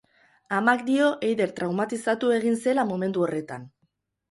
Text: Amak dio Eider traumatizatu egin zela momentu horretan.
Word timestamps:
Amak 0.59 0.79
dio 0.87 1.09
Eider 1.27 1.53
traumatizatu 1.61 2.33
egin 2.39 2.59
zela 2.65 2.89
momentu 2.95 3.29
horretan. 3.29 3.71